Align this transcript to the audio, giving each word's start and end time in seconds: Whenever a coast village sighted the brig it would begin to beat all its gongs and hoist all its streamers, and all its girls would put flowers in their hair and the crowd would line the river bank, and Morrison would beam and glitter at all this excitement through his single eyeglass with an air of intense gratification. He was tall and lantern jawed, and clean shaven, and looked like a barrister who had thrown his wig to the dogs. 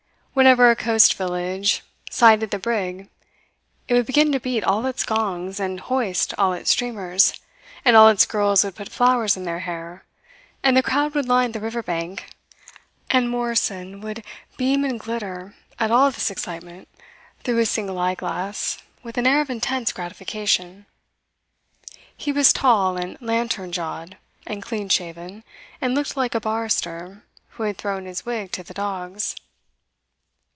Whenever 0.33 0.71
a 0.71 0.77
coast 0.77 1.13
village 1.15 1.83
sighted 2.09 2.51
the 2.51 2.57
brig 2.57 3.09
it 3.89 3.93
would 3.93 4.05
begin 4.05 4.31
to 4.31 4.39
beat 4.39 4.63
all 4.63 4.85
its 4.85 5.03
gongs 5.03 5.59
and 5.59 5.77
hoist 5.81 6.33
all 6.37 6.53
its 6.53 6.71
streamers, 6.71 7.33
and 7.83 7.97
all 7.97 8.07
its 8.07 8.25
girls 8.25 8.63
would 8.63 8.73
put 8.73 8.87
flowers 8.87 9.35
in 9.35 9.43
their 9.43 9.59
hair 9.59 10.05
and 10.63 10.77
the 10.77 10.81
crowd 10.81 11.13
would 11.13 11.27
line 11.27 11.51
the 11.51 11.59
river 11.59 11.83
bank, 11.83 12.29
and 13.09 13.29
Morrison 13.29 13.99
would 13.99 14.23
beam 14.55 14.85
and 14.85 14.97
glitter 15.01 15.53
at 15.77 15.91
all 15.91 16.09
this 16.09 16.31
excitement 16.31 16.87
through 17.43 17.57
his 17.57 17.69
single 17.69 17.99
eyeglass 17.99 18.81
with 19.03 19.17
an 19.17 19.27
air 19.27 19.41
of 19.41 19.49
intense 19.49 19.91
gratification. 19.91 20.85
He 22.15 22.31
was 22.31 22.53
tall 22.53 22.95
and 22.95 23.17
lantern 23.21 23.73
jawed, 23.73 24.17
and 24.47 24.63
clean 24.63 24.87
shaven, 24.87 25.43
and 25.81 25.93
looked 25.93 26.15
like 26.15 26.33
a 26.33 26.39
barrister 26.39 27.23
who 27.49 27.63
had 27.63 27.77
thrown 27.77 28.05
his 28.05 28.25
wig 28.25 28.53
to 28.53 28.63
the 28.63 28.73
dogs. 28.73 29.35